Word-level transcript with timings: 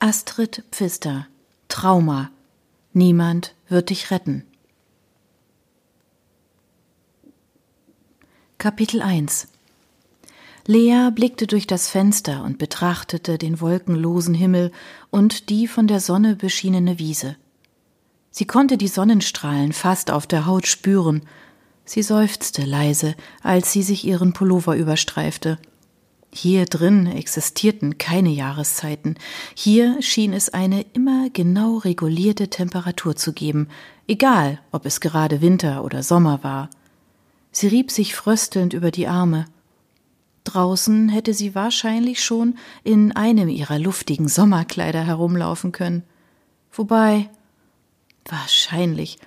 Astrid 0.00 0.62
Pfister 0.70 1.26
Trauma 1.66 2.30
Niemand 2.92 3.56
wird 3.68 3.90
dich 3.90 4.12
retten. 4.12 4.44
Kapitel 8.58 9.02
1 9.02 9.48
Lea 10.66 11.10
blickte 11.12 11.48
durch 11.48 11.66
das 11.66 11.88
Fenster 11.88 12.44
und 12.44 12.58
betrachtete 12.58 13.38
den 13.38 13.60
wolkenlosen 13.60 14.34
Himmel 14.34 14.70
und 15.10 15.50
die 15.50 15.66
von 15.66 15.88
der 15.88 15.98
Sonne 15.98 16.36
beschienene 16.36 17.00
Wiese. 17.00 17.34
Sie 18.30 18.46
konnte 18.46 18.78
die 18.78 18.86
Sonnenstrahlen 18.86 19.72
fast 19.72 20.12
auf 20.12 20.28
der 20.28 20.46
Haut 20.46 20.68
spüren. 20.68 21.22
Sie 21.84 22.04
seufzte 22.04 22.64
leise, 22.64 23.16
als 23.42 23.72
sie 23.72 23.82
sich 23.82 24.04
ihren 24.04 24.32
Pullover 24.32 24.76
überstreifte. 24.76 25.58
Hier 26.30 26.66
drin 26.66 27.06
existierten 27.06 27.98
keine 27.98 28.30
Jahreszeiten. 28.30 29.16
Hier 29.54 30.00
schien 30.02 30.32
es 30.32 30.50
eine 30.50 30.82
immer 30.92 31.30
genau 31.30 31.78
regulierte 31.78 32.48
Temperatur 32.48 33.16
zu 33.16 33.32
geben, 33.32 33.68
egal 34.06 34.60
ob 34.70 34.84
es 34.86 35.00
gerade 35.00 35.40
Winter 35.40 35.84
oder 35.84 36.02
Sommer 36.02 36.44
war. 36.44 36.70
Sie 37.50 37.68
rieb 37.68 37.90
sich 37.90 38.14
fröstelnd 38.14 38.74
über 38.74 38.90
die 38.90 39.08
Arme. 39.08 39.46
Draußen 40.44 41.08
hätte 41.08 41.34
sie 41.34 41.54
wahrscheinlich 41.54 42.22
schon 42.22 42.56
in 42.84 43.12
einem 43.12 43.48
ihrer 43.48 43.78
luftigen 43.78 44.28
Sommerkleider 44.28 45.02
herumlaufen 45.02 45.72
können. 45.72 46.04
Wobei, 46.72 47.28
wahrscheinlich 48.26 49.18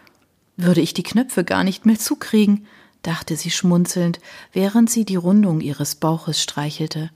würde 0.55 0.81
ich 0.81 0.93
die 0.93 1.03
Knöpfe 1.03 1.43
gar 1.43 1.63
nicht 1.63 1.85
mehr 1.85 1.99
zukriegen, 1.99 2.67
dachte 3.01 3.35
sie 3.35 3.51
schmunzelnd, 3.51 4.19
während 4.53 4.89
sie 4.89 5.05
die 5.05 5.15
Rundung 5.15 5.61
ihres 5.61 5.95
Bauches 5.95 6.41
streichelte. 6.41 7.09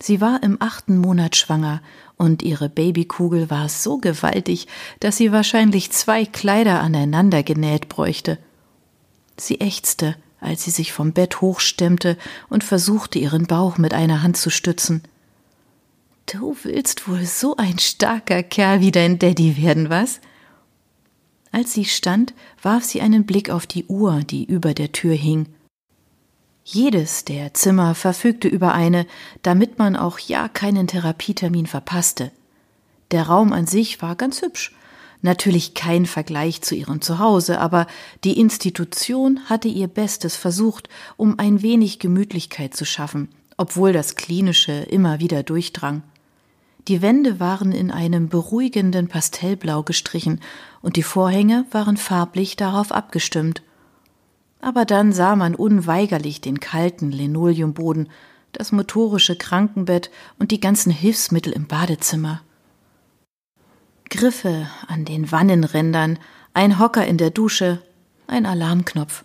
Sie 0.00 0.20
war 0.20 0.42
im 0.42 0.60
achten 0.60 0.98
Monat 0.98 1.36
schwanger, 1.36 1.80
und 2.16 2.42
ihre 2.42 2.68
Babykugel 2.68 3.50
war 3.50 3.68
so 3.68 3.98
gewaltig, 3.98 4.68
dass 5.00 5.16
sie 5.16 5.32
wahrscheinlich 5.32 5.90
zwei 5.90 6.24
Kleider 6.24 6.80
aneinander 6.80 7.42
genäht 7.42 7.88
bräuchte. 7.88 8.38
Sie 9.36 9.60
ächzte, 9.60 10.16
als 10.40 10.64
sie 10.64 10.70
sich 10.70 10.92
vom 10.92 11.12
Bett 11.12 11.40
hochstemmte 11.40 12.16
und 12.48 12.62
versuchte, 12.62 13.18
ihren 13.18 13.46
Bauch 13.46 13.78
mit 13.78 13.94
einer 13.94 14.22
Hand 14.22 14.36
zu 14.36 14.50
stützen. 14.50 15.02
Du 16.26 16.56
willst 16.62 17.08
wohl 17.08 17.24
so 17.24 17.56
ein 17.56 17.78
starker 17.78 18.42
Kerl 18.42 18.80
wie 18.80 18.92
dein 18.92 19.18
Daddy 19.18 19.56
werden, 19.56 19.90
was? 19.90 20.20
Als 21.54 21.72
sie 21.72 21.84
stand, 21.84 22.34
warf 22.62 22.82
sie 22.82 23.00
einen 23.00 23.26
Blick 23.26 23.48
auf 23.48 23.64
die 23.64 23.84
Uhr, 23.84 24.22
die 24.24 24.44
über 24.44 24.74
der 24.74 24.90
Tür 24.90 25.14
hing. 25.14 25.46
Jedes 26.64 27.24
der 27.24 27.54
Zimmer 27.54 27.94
verfügte 27.94 28.48
über 28.48 28.74
eine, 28.74 29.06
damit 29.42 29.78
man 29.78 29.94
auch 29.94 30.18
ja 30.18 30.48
keinen 30.48 30.88
Therapietermin 30.88 31.66
verpasste. 31.66 32.32
Der 33.12 33.28
Raum 33.28 33.52
an 33.52 33.68
sich 33.68 34.02
war 34.02 34.16
ganz 34.16 34.42
hübsch, 34.42 34.74
Natürlich 35.22 35.74
kein 35.74 36.06
Vergleich 36.06 36.60
zu 36.60 36.74
ihrem 36.74 37.00
Zuhause, 37.00 37.60
aber 37.60 37.86
die 38.24 38.38
Institution 38.38 39.40
hatte 39.48 39.68
ihr 39.68 39.86
Bestes 39.86 40.36
versucht, 40.36 40.88
um 41.16 41.38
ein 41.38 41.62
wenig 41.62 42.00
Gemütlichkeit 42.00 42.74
zu 42.74 42.84
schaffen, 42.84 43.28
obwohl 43.56 43.92
das 43.92 44.16
Klinische 44.16 44.72
immer 44.72 45.20
wieder 45.20 45.42
durchdrang. 45.44 46.02
Die 46.88 47.00
Wände 47.00 47.40
waren 47.40 47.72
in 47.72 47.90
einem 47.90 48.28
beruhigenden 48.28 49.08
Pastellblau 49.08 49.82
gestrichen 49.82 50.40
und 50.82 50.96
die 50.96 51.02
Vorhänge 51.02 51.64
waren 51.70 51.96
farblich 51.96 52.56
darauf 52.56 52.92
abgestimmt. 52.92 53.62
Aber 54.60 54.84
dann 54.84 55.12
sah 55.12 55.36
man 55.36 55.54
unweigerlich 55.54 56.40
den 56.40 56.60
kalten 56.60 57.10
Linoleumboden, 57.10 58.10
das 58.52 58.70
motorische 58.70 59.36
Krankenbett 59.36 60.10
und 60.38 60.50
die 60.50 60.60
ganzen 60.60 60.90
Hilfsmittel 60.90 61.52
im 61.52 61.66
Badezimmer. 61.66 62.42
Griffe 64.10 64.68
an 64.86 65.04
den 65.04 65.32
Wannenrändern, 65.32 66.18
ein 66.52 66.78
Hocker 66.78 67.06
in 67.06 67.18
der 67.18 67.30
Dusche, 67.30 67.82
ein 68.26 68.46
Alarmknopf. 68.46 69.24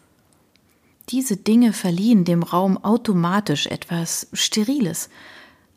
Diese 1.09 1.37
Dinge 1.37 1.73
verliehen 1.73 2.23
dem 2.23 2.43
Raum 2.43 2.77
automatisch 2.83 3.67
etwas 3.67 4.27
Steriles. 4.33 5.09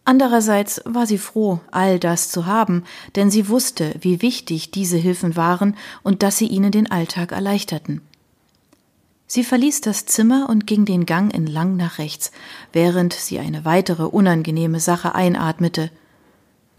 Andererseits 0.05 0.81
war 0.85 1.07
sie 1.07 1.19
froh, 1.19 1.61
all 1.71 1.99
das 1.99 2.29
zu 2.31 2.47
haben, 2.47 2.85
denn 3.15 3.31
sie 3.31 3.49
wusste, 3.49 3.95
wie 4.01 4.21
wichtig 4.21 4.71
diese 4.73 4.97
Hilfen 4.97 5.37
waren 5.37 5.77
und 6.03 6.23
dass 6.23 6.39
sie 6.39 6.49
ihnen 6.49 6.73
den 6.73 6.91
Alltag 6.91 7.33
erleichterten. 7.33 8.01
Sie 9.29 9.45
verließ 9.45 9.81
das 9.81 10.05
Zimmer 10.05 10.49
und 10.49 10.67
ging 10.67 10.85
den 10.85 11.07
Gang 11.07 11.33
entlang 11.33 11.77
nach 11.77 11.99
rechts, 11.99 12.33
während 12.73 13.13
sie 13.13 13.39
eine 13.39 13.65
weitere 13.65 14.05
unangenehme 14.05 14.81
Sache 14.81 15.15
einatmete– 15.15 15.91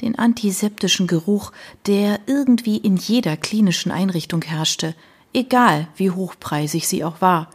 den 0.01 0.17
antiseptischen 0.17 1.07
Geruch, 1.07 1.51
der 1.85 2.19
irgendwie 2.25 2.78
in 2.78 2.97
jeder 2.97 3.38
klinischen 3.38 3.91
Einrichtung 3.91 4.41
herrschte, 4.41 4.95
egal 5.33 5.88
wie 5.95 6.12
hochpreisig 6.12 6.88
sie 6.88 7.03
auch 7.03 7.22
war. 7.22 7.50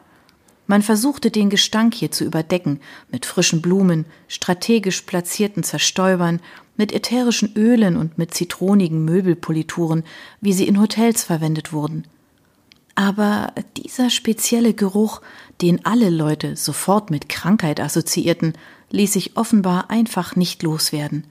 Man 0.68 0.82
versuchte 0.82 1.30
den 1.30 1.48
Gestank 1.48 1.94
hier 1.94 2.10
zu 2.10 2.24
überdecken, 2.24 2.78
mit 3.10 3.24
frischen 3.24 3.62
Blumen, 3.62 4.04
strategisch 4.28 5.00
platzierten 5.00 5.62
Zerstäubern, 5.64 6.40
mit 6.76 6.92
ätherischen 6.92 7.54
Ölen 7.56 7.96
und 7.96 8.18
mit 8.18 8.34
zitronigen 8.34 9.02
Möbelpolituren, 9.04 10.04
wie 10.42 10.52
sie 10.52 10.68
in 10.68 10.78
Hotels 10.78 11.24
verwendet 11.24 11.72
wurden. 11.72 12.04
Aber 12.94 13.54
dieser 13.78 14.10
spezielle 14.10 14.74
Geruch, 14.74 15.22
den 15.62 15.86
alle 15.86 16.10
Leute 16.10 16.54
sofort 16.54 17.10
mit 17.10 17.30
Krankheit 17.30 17.80
assoziierten, 17.80 18.52
ließ 18.90 19.14
sich 19.14 19.38
offenbar 19.38 19.88
einfach 19.88 20.36
nicht 20.36 20.62
loswerden. 20.62 21.24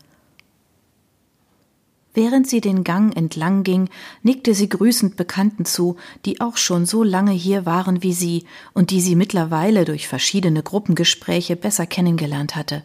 Während 2.18 2.50
sie 2.50 2.62
den 2.62 2.84
Gang 2.84 3.16
entlang 3.16 3.62
ging, 3.62 3.92
nickte 4.24 4.56
sie 4.56 4.70
grüßend 4.70 5.18
Bekannten 5.18 5.66
zu, 5.66 5.98
die 6.26 6.42
auch 6.42 6.58
schon 6.58 6.88
so 6.88 7.04
lange 7.04 7.32
hier 7.32 7.68
waren 7.68 8.02
wie 8.02 8.12
sie 8.12 8.46
und 8.74 8.90
die 8.90 9.02
sie 9.02 9.16
mittlerweile 9.16 9.86
durch 9.86 10.08
verschiedene 10.08 10.64
Gruppengespräche 10.64 11.56
besser 11.56 11.86
kennengelernt 11.86 12.56
hatte. 12.56 12.82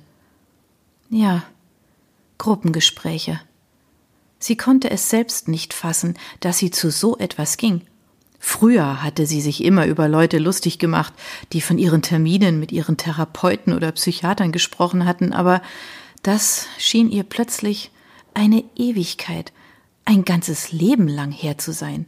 Ja, 1.09 1.45
Gruppengespräche. 2.37 3.41
Sie 4.39 4.59
konnte 4.59 4.91
es 4.91 5.09
selbst 5.09 5.49
nicht 5.49 5.73
fassen, 5.73 6.13
dass 6.41 6.59
sie 6.59 6.71
zu 6.71 6.91
so 6.91 7.17
etwas 7.17 7.57
ging. 7.57 7.81
Früher 8.39 9.03
hatte 9.03 9.25
sie 9.25 9.41
sich 9.41 9.65
immer 9.65 9.87
über 9.87 10.09
Leute 10.09 10.37
lustig 10.37 10.79
gemacht, 10.79 11.15
die 11.55 11.63
von 11.63 11.79
ihren 11.79 12.03
Terminen 12.03 12.61
mit 12.61 12.71
ihren 12.71 12.99
Therapeuten 12.99 13.73
oder 13.73 13.93
Psychiatern 13.93 14.53
gesprochen 14.53 15.07
hatten, 15.07 15.33
aber 15.33 15.63
das 16.23 16.67
schien 16.77 17.11
ihr 17.11 17.23
plötzlich 17.23 17.92
eine 18.35 18.65
Ewigkeit, 18.77 19.53
ein 20.05 20.25
ganzes 20.25 20.73
Leben 20.73 21.09
lang 21.09 21.31
her 21.31 21.59
zu 21.59 21.73
sein. 21.73 22.07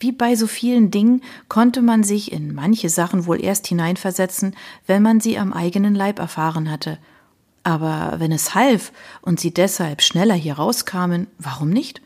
Wie 0.00 0.12
bei 0.12 0.34
so 0.36 0.46
vielen 0.46 0.90
Dingen 0.90 1.22
konnte 1.48 1.80
man 1.80 2.02
sich 2.02 2.32
in 2.32 2.54
manche 2.54 2.88
Sachen 2.88 3.26
wohl 3.26 3.42
erst 3.42 3.66
hineinversetzen, 3.66 4.54
wenn 4.86 5.02
man 5.02 5.20
sie 5.20 5.38
am 5.38 5.52
eigenen 5.52 5.94
Leib 5.94 6.18
erfahren 6.18 6.70
hatte. 6.70 6.98
Aber 7.62 8.16
wenn 8.18 8.32
es 8.32 8.54
half 8.54 8.92
und 9.22 9.40
sie 9.40 9.54
deshalb 9.54 10.02
schneller 10.02 10.34
hier 10.34 10.54
rauskamen, 10.54 11.28
warum 11.38 11.70
nicht? 11.70 12.02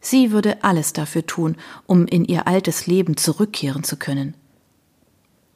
Sie 0.00 0.30
würde 0.30 0.62
alles 0.62 0.92
dafür 0.92 1.26
tun, 1.26 1.56
um 1.86 2.06
in 2.06 2.24
ihr 2.24 2.46
altes 2.46 2.86
Leben 2.86 3.16
zurückkehren 3.16 3.82
zu 3.82 3.96
können. 3.96 4.34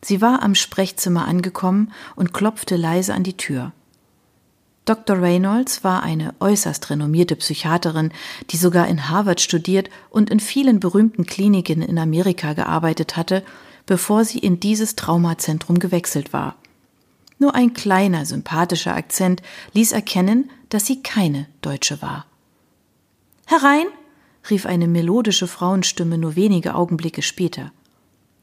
Sie 0.02 0.20
war 0.20 0.42
am 0.42 0.54
Sprechzimmer 0.54 1.28
angekommen 1.28 1.92
und 2.16 2.32
klopfte 2.32 2.76
leise 2.76 3.14
an 3.14 3.22
die 3.22 3.36
Tür. 3.36 3.72
Dr. 4.84 5.20
Reynolds 5.20 5.84
war 5.84 6.02
eine 6.02 6.34
äußerst 6.40 6.90
renommierte 6.90 7.36
Psychiaterin, 7.36 8.12
die 8.50 8.56
sogar 8.56 8.88
in 8.88 9.08
Harvard 9.08 9.40
studiert 9.40 9.90
und 10.08 10.30
in 10.30 10.40
vielen 10.40 10.80
berühmten 10.80 11.26
Kliniken 11.26 11.82
in 11.82 11.98
Amerika 11.98 12.54
gearbeitet 12.54 13.16
hatte, 13.16 13.44
bevor 13.86 14.24
sie 14.24 14.38
in 14.38 14.58
dieses 14.58 14.96
Traumazentrum 14.96 15.78
gewechselt 15.78 16.32
war. 16.32 16.56
Nur 17.38 17.54
ein 17.54 17.72
kleiner, 17.72 18.26
sympathischer 18.26 18.94
Akzent 18.94 19.42
ließ 19.72 19.92
erkennen, 19.92 20.50
dass 20.68 20.86
sie 20.86 21.02
keine 21.02 21.46
Deutsche 21.62 22.02
war. 22.02 22.26
Herein! 23.46 23.86
rief 24.48 24.64
eine 24.64 24.88
melodische 24.88 25.46
Frauenstimme 25.46 26.16
nur 26.16 26.34
wenige 26.34 26.74
Augenblicke 26.74 27.22
später. 27.22 27.72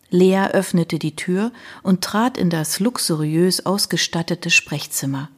Lea 0.09 0.47
öffnete 0.51 0.99
die 0.99 1.15
Tür 1.15 1.51
und 1.83 2.03
trat 2.03 2.37
in 2.37 2.49
das 2.49 2.79
luxuriös 2.79 3.65
ausgestattete 3.65 4.49
Sprechzimmer. 4.49 5.29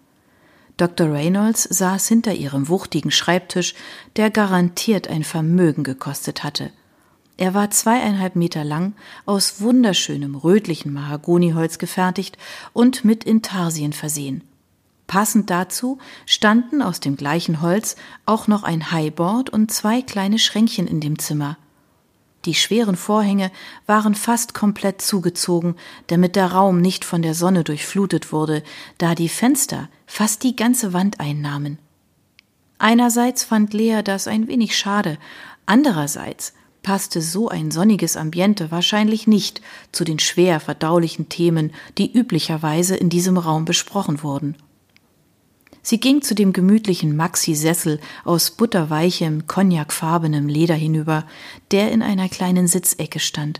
Dr. 0.80 1.12
Reynolds 1.12 1.64
saß 1.64 2.08
hinter 2.08 2.34
ihrem 2.34 2.70
wuchtigen 2.70 3.12
Schreibtisch, 3.12 3.76
der 4.16 4.32
garantiert 4.32 5.10
ein 5.10 5.26
Vermögen 5.26 5.84
gekostet 5.84 6.46
hatte. 6.46 6.72
Er 7.36 7.54
war 7.54 7.70
zweieinhalb 7.70 8.38
Meter 8.38 8.64
lang, 8.64 8.94
aus 9.26 9.60
wunderschönem 9.60 10.36
rötlichen 10.36 10.94
Mahagoniholz 10.94 11.80
gefertigt 11.80 12.38
und 12.72 13.04
mit 13.04 13.26
Intarsien 13.26 13.92
versehen. 13.92 14.42
Passend 15.06 15.50
dazu 15.50 15.98
standen 16.26 16.82
aus 16.82 17.02
dem 17.02 17.18
gleichen 17.18 17.62
Holz 17.62 17.98
auch 18.26 18.48
noch 18.48 18.64
ein 18.64 18.90
Highboard 18.90 19.50
und 19.50 19.72
zwei 19.72 20.02
kleine 20.02 20.40
Schränkchen 20.40 20.88
in 20.88 21.02
dem 21.02 21.20
Zimmer. 21.20 21.58
Die 22.46 22.54
schweren 22.54 22.96
Vorhänge 22.96 23.52
waren 23.86 24.16
fast 24.16 24.54
komplett 24.54 25.02
zugezogen, 25.02 25.76
damit 26.08 26.36
der 26.36 26.54
Raum 26.54 26.80
nicht 26.80 27.04
von 27.04 27.22
der 27.22 27.34
Sonne 27.34 27.64
durchflutet 27.64 28.32
wurde, 28.32 28.64
da 28.98 29.14
die 29.14 29.30
Fenster 29.30 29.90
fast 30.06 30.44
die 30.44 30.56
ganze 30.56 30.94
Wand 30.94 31.20
einnahmen. 31.20 31.80
Einerseits 32.78 33.44
fand 33.44 33.74
Lea 33.74 34.02
das 34.04 34.28
ein 34.28 34.48
wenig 34.48 34.78
schade, 34.78 35.18
andererseits 35.66 36.54
passte 36.82 37.22
so 37.22 37.50
ein 37.50 37.72
sonniges 37.72 38.16
Ambiente 38.16 38.72
wahrscheinlich 38.72 39.28
nicht 39.28 39.62
zu 39.92 40.06
den 40.06 40.18
schwer 40.18 40.62
verdaulichen 40.62 41.28
Themen, 41.28 41.74
die 41.98 42.18
üblicherweise 42.18 42.96
in 42.96 43.10
diesem 43.10 43.38
Raum 43.38 43.66
besprochen 43.66 44.24
wurden. 44.24 44.56
Sie 45.90 46.00
ging 46.00 46.22
zu 46.22 46.36
dem 46.36 46.54
gemütlichen 46.54 47.16
Maxi-Sessel 47.16 48.00
aus 48.24 48.52
butterweichem, 48.52 49.48
cognacfarbenem 49.48 50.48
Leder 50.48 50.76
hinüber, 50.76 51.26
der 51.72 51.92
in 51.92 52.04
einer 52.04 52.30
kleinen 52.30 52.68
Sitzecke 52.68 53.20
stand. 53.20 53.60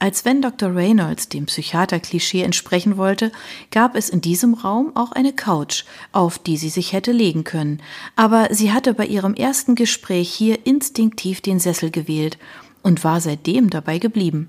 Als 0.00 0.24
wenn 0.24 0.42
Dr. 0.42 0.74
Reynolds 0.74 1.28
dem 1.28 1.46
Psychiater-Klischee 1.46 2.42
entsprechen 2.42 2.96
wollte, 2.96 3.30
gab 3.70 3.94
es 3.94 4.08
in 4.08 4.20
diesem 4.20 4.54
Raum 4.54 4.96
auch 4.96 5.12
eine 5.12 5.32
Couch, 5.32 5.84
auf 6.10 6.40
die 6.40 6.56
sie 6.56 6.70
sich 6.70 6.92
hätte 6.92 7.12
legen 7.12 7.44
können. 7.44 7.80
Aber 8.16 8.48
sie 8.50 8.72
hatte 8.72 8.92
bei 8.92 9.06
ihrem 9.06 9.34
ersten 9.34 9.76
Gespräch 9.76 10.34
hier 10.34 10.66
instinktiv 10.66 11.40
den 11.40 11.60
Sessel 11.60 11.92
gewählt 11.92 12.36
und 12.82 13.04
war 13.04 13.20
seitdem 13.20 13.70
dabei 13.70 14.00
geblieben. 14.00 14.48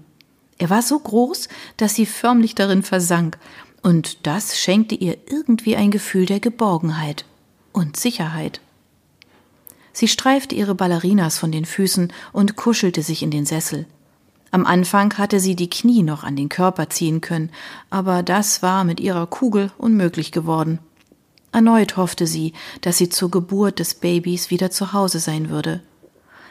Er 0.57 0.71
war 0.71 0.81
so 0.81 0.97
groß, 0.97 1.49
dass 1.77 1.93
sie 1.93 2.05
förmlich 2.07 2.55
darin 2.55 2.81
versank, 2.81 3.37
und 3.85 4.25
das 4.25 4.57
schenkte 4.57 4.95
ihr 4.95 5.15
irgendwie 5.29 5.75
ein 5.75 5.91
Gefühl 5.91 6.25
der 6.25 6.39
Geborgenheit 6.39 7.23
und 7.71 7.95
Sicherheit. 7.97 8.59
Sie 9.93 10.07
streifte 10.07 10.55
ihre 10.55 10.73
Ballerinas 10.73 11.37
von 11.37 11.51
den 11.51 11.65
Füßen 11.65 12.11
und 12.33 12.55
kuschelte 12.55 13.03
sich 13.03 13.21
in 13.21 13.29
den 13.29 13.45
Sessel. 13.45 13.85
Am 14.49 14.65
Anfang 14.65 15.15
hatte 15.19 15.39
sie 15.39 15.55
die 15.55 15.69
Knie 15.69 16.01
noch 16.01 16.23
an 16.23 16.35
den 16.35 16.49
Körper 16.49 16.89
ziehen 16.89 17.21
können, 17.21 17.51
aber 17.91 18.23
das 18.23 18.63
war 18.63 18.85
mit 18.85 18.99
ihrer 18.99 19.27
Kugel 19.27 19.71
unmöglich 19.77 20.31
geworden. 20.31 20.79
Erneut 21.51 21.95
hoffte 21.95 22.25
sie, 22.25 22.53
dass 22.81 22.97
sie 22.97 23.09
zur 23.09 23.29
Geburt 23.29 23.77
des 23.77 23.93
Babys 23.93 24.49
wieder 24.49 24.71
zu 24.71 24.93
Hause 24.93 25.19
sein 25.19 25.51
würde. 25.51 25.83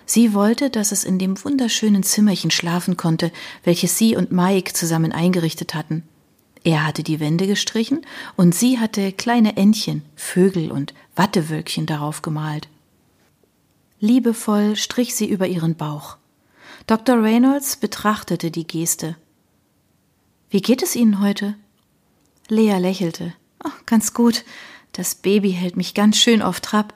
Sie 0.07 0.35
wollte, 0.35 0.71
dass 0.71 0.93
es 0.93 1.03
in 1.03 1.19
dem 1.19 1.43
wunderschönen 1.45 2.05
Zimmerchen 2.05 2.53
schlafen 2.53 2.97
konnte, 2.97 3.33
welches 3.65 3.99
sie 3.99 4.15
und 4.15 4.31
Mike 4.31 4.73
zusammen 4.75 5.11
eingerichtet 5.11 5.75
hatten. 5.75 6.05
Er 6.65 6.87
hatte 6.87 7.03
die 7.03 7.21
Wände 7.21 7.47
gestrichen 7.47 8.07
und 8.37 8.55
sie 8.55 8.79
hatte 8.79 9.13
kleine 9.13 9.57
Entchen, 9.59 10.03
Vögel 10.17 10.73
und 10.73 10.95
Wattewölkchen 11.15 11.85
darauf 11.85 12.23
gemalt. 12.23 12.69
Liebevoll 14.01 14.75
strich 14.75 15.15
sie 15.15 15.29
über 15.29 15.47
ihren 15.47 15.77
Bauch. 15.77 16.17
Dr. 16.87 17.23
Reynolds 17.23 17.77
betrachtete 17.77 18.51
die 18.51 18.67
Geste. 18.67 19.17
Wie 20.51 20.63
geht 20.63 20.83
es 20.83 20.97
Ihnen 20.97 21.21
heute? 21.21 21.55
Lea 22.49 22.79
lächelte. 22.79 23.35
Oh, 23.65 23.71
ganz 23.87 24.15
gut. 24.15 24.45
Das 24.93 25.15
Baby 25.15 25.53
hält 25.53 25.77
mich 25.77 25.95
ganz 25.95 26.17
schön 26.17 26.43
auf 26.43 26.61
Trab. 26.61 26.95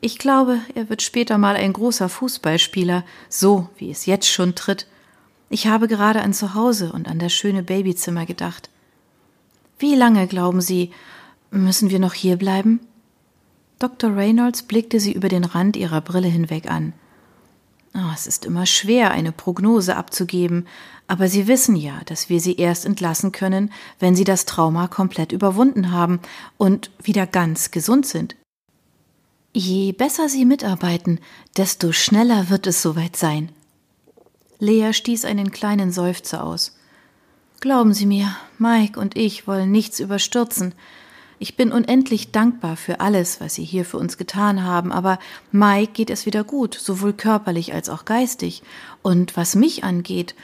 Ich 0.00 0.18
glaube, 0.18 0.60
er 0.74 0.88
wird 0.88 1.02
später 1.02 1.36
mal 1.36 1.56
ein 1.56 1.72
großer 1.72 2.08
Fußballspieler, 2.08 3.04
so 3.28 3.68
wie 3.76 3.90
es 3.90 4.06
jetzt 4.06 4.28
schon 4.28 4.54
tritt. 4.54 4.86
Ich 5.50 5.66
habe 5.66 5.88
gerade 5.88 6.22
an 6.22 6.32
Zuhause 6.32 6.92
und 6.92 7.08
an 7.08 7.18
das 7.18 7.32
schöne 7.32 7.62
Babyzimmer 7.62 8.24
gedacht. 8.24 8.70
Wie 9.80 9.94
lange, 9.94 10.26
glauben 10.26 10.60
Sie, 10.60 10.90
müssen 11.50 11.88
wir 11.88 11.98
noch 11.98 12.12
hier 12.12 12.36
bleiben? 12.36 12.80
Dr. 13.78 14.14
Reynolds 14.14 14.62
blickte 14.62 15.00
sie 15.00 15.12
über 15.12 15.30
den 15.30 15.42
Rand 15.42 15.74
ihrer 15.74 16.02
Brille 16.02 16.28
hinweg 16.28 16.70
an. 16.70 16.92
Oh, 17.94 18.12
es 18.14 18.26
ist 18.26 18.44
immer 18.44 18.66
schwer, 18.66 19.10
eine 19.10 19.32
Prognose 19.32 19.96
abzugeben, 19.96 20.68
aber 21.08 21.28
Sie 21.28 21.48
wissen 21.48 21.74
ja, 21.76 22.02
dass 22.04 22.28
wir 22.28 22.40
Sie 22.40 22.56
erst 22.56 22.84
entlassen 22.84 23.32
können, 23.32 23.72
wenn 23.98 24.14
Sie 24.14 24.24
das 24.24 24.44
Trauma 24.44 24.86
komplett 24.86 25.32
überwunden 25.32 25.90
haben 25.90 26.20
und 26.58 26.90
wieder 27.02 27.26
ganz 27.26 27.70
gesund 27.70 28.04
sind. 28.04 28.36
Je 29.54 29.92
besser 29.92 30.28
Sie 30.28 30.44
mitarbeiten, 30.44 31.20
desto 31.56 31.90
schneller 31.92 32.50
wird 32.50 32.66
es 32.66 32.82
soweit 32.82 33.16
sein. 33.16 33.50
Lea 34.58 34.92
stieß 34.92 35.24
einen 35.24 35.50
kleinen 35.50 35.90
Seufzer 35.90 36.44
aus. 36.44 36.76
Glauben 37.60 37.92
Sie 37.92 38.06
mir, 38.06 38.34
Mike 38.56 38.98
und 38.98 39.18
ich 39.18 39.46
wollen 39.46 39.70
nichts 39.70 40.00
überstürzen. 40.00 40.74
Ich 41.38 41.58
bin 41.58 41.72
unendlich 41.72 42.32
dankbar 42.32 42.78
für 42.78 43.00
alles, 43.00 43.38
was 43.38 43.54
Sie 43.54 43.64
hier 43.64 43.84
für 43.84 43.98
uns 43.98 44.16
getan 44.16 44.64
haben, 44.64 44.90
aber 44.92 45.18
Mike 45.52 45.92
geht 45.92 46.08
es 46.08 46.24
wieder 46.24 46.42
gut, 46.42 46.72
sowohl 46.72 47.12
körperlich 47.12 47.74
als 47.74 47.90
auch 47.90 48.06
geistig. 48.06 48.62
Und 49.02 49.36
was 49.36 49.56
mich 49.56 49.84
angeht, 49.84 50.34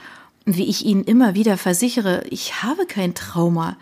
wie 0.45 0.65
ich 0.65 0.85
Ihnen 0.85 1.03
immer 1.05 1.33
wieder 1.33 1.57
versichere, 1.57 2.23
ich 2.29 2.61
habe 2.61 2.85
kein 2.85 3.15
Trauma. 3.15 3.77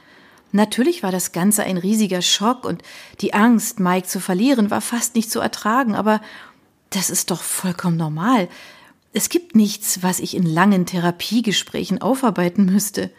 Natürlich 0.53 1.03
war 1.03 1.11
das 1.11 1.33
Ganze 1.33 1.63
ein 1.63 1.77
riesiger 1.77 2.21
Schock 2.21 2.63
und 2.63 2.83
die 3.19 3.33
Angst, 3.33 3.81
Mike 3.81 4.07
zu 4.07 4.21
verlieren, 4.21 4.71
war 4.71 4.79
fast 4.79 5.13
nicht 5.13 5.29
zu 5.29 5.41
ertragen, 5.41 5.93
aber 5.93 6.21
das 6.89 7.09
ist 7.09 7.31
doch 7.31 7.43
vollkommen 7.43 7.97
normal. 7.97 8.47
Es 9.11 9.27
gibt 9.27 9.57
nichts, 9.57 10.03
was 10.03 10.21
ich 10.21 10.37
in 10.37 10.45
langen 10.45 10.85
Therapiegesprächen 10.85 12.01
aufarbeiten 12.01 12.63
müsste. 12.63 13.11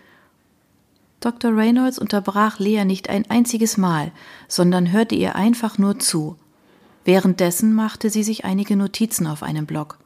Dr. 1.26 1.56
Reynolds 1.56 1.99
unterbrach 1.99 2.61
Lea 2.61 2.84
nicht 2.84 3.11
ein 3.11 3.28
einziges 3.28 3.76
Mal, 3.76 4.12
sondern 4.46 4.93
hörte 4.93 5.17
ihr 5.17 5.34
einfach 5.34 5.76
nur 5.76 5.99
zu. 5.99 6.37
Währenddessen 7.05 7.75
machte 7.75 8.11
sie 8.11 8.23
sich 8.23 8.44
einige 8.44 8.76
Notizen 8.76 9.26
auf 9.26 9.43
einem 9.43 9.67
Block. 9.67 9.99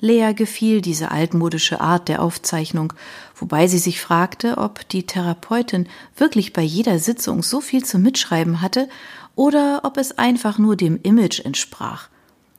Lea 0.00 0.32
gefiel 0.34 0.80
diese 0.80 1.10
altmodische 1.10 1.82
Art 1.82 2.08
der 2.08 2.22
Aufzeichnung, 2.22 2.94
wobei 3.36 3.66
sie 3.66 3.76
sich 3.76 4.00
fragte, 4.00 4.56
ob 4.56 4.88
die 4.88 5.02
Therapeutin 5.02 5.90
wirklich 6.16 6.54
bei 6.54 6.62
jeder 6.62 6.98
Sitzung 6.98 7.42
so 7.42 7.60
viel 7.60 7.84
zum 7.84 8.00
Mitschreiben 8.00 8.62
hatte 8.62 8.88
oder 9.34 9.82
ob 9.84 9.98
es 9.98 10.16
einfach 10.16 10.56
nur 10.56 10.74
dem 10.74 10.98
Image 11.02 11.40
entsprach. 11.44 12.08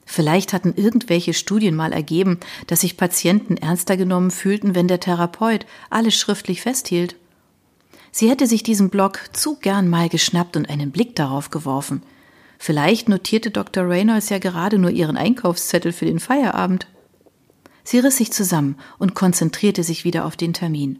Vielleicht 0.04 0.52
hatten 0.52 0.72
irgendwelche 0.76 1.34
Studien 1.34 1.74
mal 1.74 1.92
ergeben, 1.92 2.38
dass 2.68 2.82
sich 2.82 2.96
Patienten 2.96 3.56
ernster 3.56 3.96
genommen 3.96 4.30
fühlten, 4.30 4.76
wenn 4.76 4.86
der 4.86 5.00
Therapeut 5.00 5.66
alles 5.90 6.14
schriftlich 6.14 6.62
festhielt. 6.62 7.16
Sie 8.10 8.30
hätte 8.30 8.46
sich 8.46 8.62
diesen 8.62 8.90
Block 8.90 9.20
zu 9.32 9.56
gern 9.56 9.88
mal 9.88 10.08
geschnappt 10.08 10.56
und 10.56 10.68
einen 10.68 10.90
Blick 10.90 11.16
darauf 11.16 11.50
geworfen. 11.50 12.02
Vielleicht 12.58 13.08
notierte 13.08 13.50
Dr. 13.50 13.88
Reynolds 13.88 14.28
ja 14.28 14.38
gerade 14.38 14.78
nur 14.78 14.90
ihren 14.90 15.16
Einkaufszettel 15.16 15.92
für 15.92 16.06
den 16.06 16.20
Feierabend. 16.20 16.86
Sie 17.84 17.98
riss 17.98 18.16
sich 18.16 18.32
zusammen 18.32 18.76
und 18.98 19.14
konzentrierte 19.14 19.84
sich 19.84 20.04
wieder 20.04 20.24
auf 20.24 20.36
den 20.36 20.52
Termin. 20.52 20.98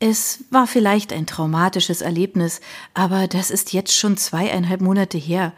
Es 0.00 0.44
war 0.50 0.66
vielleicht 0.66 1.12
ein 1.12 1.26
traumatisches 1.26 2.00
Erlebnis, 2.00 2.60
aber 2.94 3.28
das 3.28 3.50
ist 3.50 3.72
jetzt 3.72 3.96
schon 3.96 4.16
zweieinhalb 4.16 4.80
Monate 4.80 5.18
her. 5.18 5.52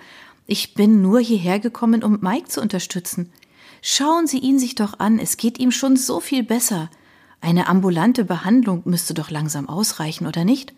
Ich 0.47 0.75
bin 0.75 1.01
nur 1.01 1.21
hierher 1.21 1.59
gekommen, 1.59 2.05
um 2.05 2.19
Mike 2.21 2.49
zu 2.49 2.61
unterstützen. 2.61 3.33
Schauen 3.83 4.27
Sie 4.27 4.39
ihn 4.39 4.59
sich 4.59 4.75
doch 4.75 4.99
an, 5.01 5.19
es 5.19 5.37
geht 5.37 5.59
ihm 5.59 5.71
schon 5.71 5.97
so 5.97 6.21
viel 6.21 6.43
besser. 6.43 6.91
Eine 7.47 7.69
ambulante 7.69 8.25
Behandlung 8.25 8.83
müsste 8.87 9.15
doch 9.15 9.31
langsam 9.31 9.69
ausreichen, 9.69 10.27
oder 10.27 10.45
nicht? 10.45 10.75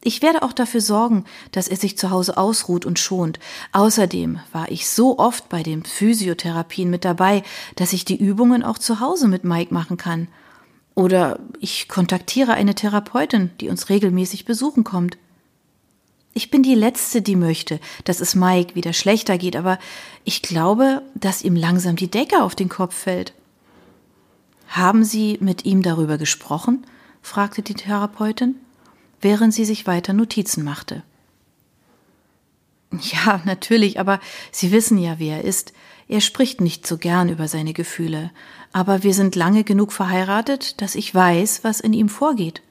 Ich 0.00 0.22
werde 0.22 0.44
auch 0.44 0.52
dafür 0.52 0.80
sorgen, 0.80 1.24
dass 1.50 1.66
er 1.66 1.76
sich 1.76 1.98
zu 1.98 2.10
Hause 2.10 2.36
ausruht 2.36 2.86
und 2.86 3.00
schont. 3.00 3.40
Außerdem 3.72 4.38
war 4.52 4.70
ich 4.70 4.88
so 4.88 5.18
oft 5.18 5.48
bei 5.48 5.64
den 5.64 5.84
Physiotherapien 5.84 6.88
mit 6.88 7.04
dabei, 7.04 7.42
dass 7.74 7.92
ich 7.92 8.04
die 8.04 8.16
Übungen 8.16 8.62
auch 8.62 8.78
zu 8.78 9.00
Hause 9.00 9.26
mit 9.26 9.42
Mike 9.42 9.74
machen 9.74 9.96
kann. 9.96 10.28
Oder 10.94 11.40
ich 11.58 11.88
kontaktiere 11.88 12.52
eine 12.54 12.76
Therapeutin, 12.76 13.50
die 13.60 13.68
uns 13.68 13.88
regelmäßig 13.88 14.44
besuchen 14.44 14.84
kommt. 14.84 15.18
Ich 16.32 16.52
bin 16.52 16.62
die 16.62 16.76
Letzte, 16.76 17.22
die 17.22 17.34
möchte, 17.34 17.80
dass 18.04 18.20
es 18.20 18.36
Mike 18.36 18.76
wieder 18.76 18.92
schlechter 18.92 19.36
geht, 19.36 19.56
aber 19.56 19.80
ich 20.22 20.42
glaube, 20.42 21.02
dass 21.16 21.42
ihm 21.42 21.56
langsam 21.56 21.96
die 21.96 22.08
Decke 22.08 22.40
auf 22.44 22.54
den 22.54 22.68
Kopf 22.68 22.94
fällt. 22.94 23.32
Haben 24.72 25.04
Sie 25.04 25.36
mit 25.42 25.66
ihm 25.66 25.82
darüber 25.82 26.16
gesprochen? 26.16 26.86
fragte 27.20 27.60
die 27.60 27.74
Therapeutin, 27.74 28.54
während 29.20 29.52
sie 29.52 29.66
sich 29.66 29.86
weiter 29.86 30.14
Notizen 30.14 30.64
machte. 30.64 31.02
Ja, 33.00 33.42
natürlich, 33.44 34.00
aber 34.00 34.18
Sie 34.50 34.72
wissen 34.72 34.96
ja, 34.96 35.18
wie 35.18 35.28
er 35.28 35.44
ist. 35.44 35.74
Er 36.08 36.22
spricht 36.22 36.62
nicht 36.62 36.86
so 36.86 36.96
gern 36.96 37.28
über 37.28 37.48
seine 37.48 37.74
Gefühle, 37.74 38.30
aber 38.72 39.02
wir 39.02 39.12
sind 39.12 39.36
lange 39.36 39.62
genug 39.62 39.92
verheiratet, 39.92 40.80
dass 40.80 40.94
ich 40.94 41.14
weiß, 41.14 41.64
was 41.64 41.80
in 41.80 41.92
ihm 41.92 42.08
vorgeht. 42.08 42.62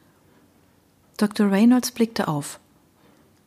Dr. 1.17 1.51
Reynolds 1.51 1.91
blickte 1.91 2.27
auf. 2.27 2.59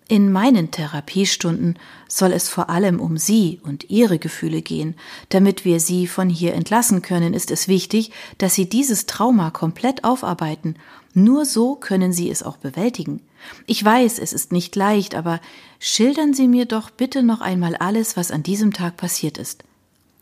In 0.07 0.31
meinen 0.31 0.71
Therapiestunden 0.71 1.79
soll 2.09 2.33
es 2.33 2.51
vor 2.51 2.69
allem 2.69 3.01
um 3.01 3.17
Sie 3.17 3.61
und 3.63 3.89
Ihre 3.89 4.19
Gefühle 4.19 4.61
gehen. 4.61 4.97
Damit 5.31 5.65
wir 5.65 5.81
Sie 5.81 6.07
von 6.07 6.29
hier 6.29 6.53
entlassen 6.53 7.01
können, 7.01 7.33
ist 7.33 7.51
es 7.51 7.69
wichtig, 7.69 8.11
dass 8.37 8.55
Sie 8.55 8.69
dieses 8.69 9.07
Trauma 9.07 9.51
komplett 9.51 10.05
aufarbeiten. 10.05 10.77
Nur 11.15 11.47
so 11.47 11.75
können 11.75 12.13
Sie 12.13 12.31
es 12.31 12.43
auch 12.43 12.59
bewältigen. 12.59 13.23
Ich 13.67 13.83
weiß, 13.83 14.19
es 14.19 14.35
ist 14.35 14.53
nicht 14.53 14.77
leicht, 14.77 15.15
aber 15.15 15.41
schildern 15.79 16.35
Sie 16.35 16.49
mir 16.49 16.67
doch 16.67 16.91
bitte 16.91 17.23
noch 17.23 17.41
einmal 17.41 17.75
alles, 17.75 18.15
was 18.15 18.31
an 18.31 18.43
diesem 18.43 18.75
Tag 18.75 18.99
passiert 18.99 19.39
ist. 19.39 19.65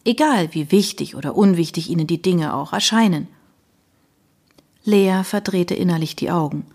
Egal, 0.05 0.55
wie 0.55 0.71
wichtig 0.71 1.17
oder 1.17 1.37
unwichtig 1.37 1.91
Ihnen 1.91 2.07
die 2.07 2.23
Dinge 2.23 2.55
auch 2.55 2.73
erscheinen. 2.73 3.27
Lea 4.85 5.23
verdrehte 5.25 5.75
innerlich 5.75 6.15
die 6.15 6.31
Augen. 6.31 6.67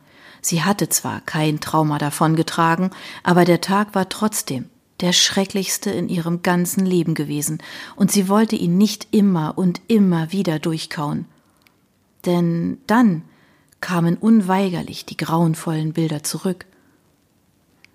Sie 0.42 0.64
hatte 0.64 0.90
zwar 0.90 1.22
kein 1.22 1.60
Trauma 1.60 1.98
davongetragen, 1.98 2.92
aber 3.24 3.46
der 3.46 3.62
Tag 3.62 3.96
war 3.96 4.10
trotzdem 4.10 4.70
der 5.00 5.14
schrecklichste 5.14 5.92
in 5.92 6.10
ihrem 6.10 6.42
ganzen 6.42 6.86
Leben 6.86 7.14
gewesen, 7.14 7.60
und 7.96 8.12
sie 8.12 8.30
wollte 8.30 8.56
ihn 8.56 8.78
nicht 8.78 9.08
immer 9.12 9.58
und 9.58 9.82
immer 9.88 10.32
wieder 10.32 10.60
durchkauen. 10.60 11.26
Denn 12.26 12.80
dann 12.88 13.22
kamen 13.80 14.18
unweigerlich 14.18 15.06
die 15.06 15.18
grauenvollen 15.18 15.94
Bilder 15.94 16.24
zurück. 16.24 16.66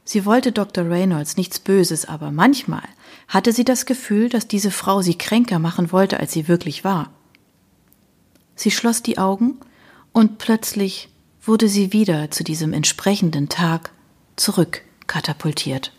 Sie 0.04 0.24
wollte 0.24 0.52
Dr. 0.52 0.88
Reynolds 0.88 1.36
nichts 1.36 1.60
Böses, 1.60 2.04
aber 2.04 2.30
manchmal 2.30 2.82
hatte 3.28 3.52
sie 3.52 3.64
das 3.64 3.86
Gefühl, 3.86 4.28
dass 4.28 4.48
diese 4.48 4.70
Frau 4.70 5.02
sie 5.02 5.16
kränker 5.16 5.58
machen 5.58 5.92
wollte, 5.92 6.20
als 6.20 6.32
sie 6.32 6.48
wirklich 6.48 6.84
war. 6.84 7.10
Sie 8.54 8.70
schloss 8.70 9.02
die 9.02 9.18
Augen 9.18 9.58
und 10.12 10.38
plötzlich 10.38 11.08
wurde 11.44 11.68
sie 11.68 11.92
wieder 11.92 12.30
zu 12.30 12.44
diesem 12.44 12.72
entsprechenden 12.72 13.48
Tag 13.48 13.90
zurückkatapultiert. 14.36 15.92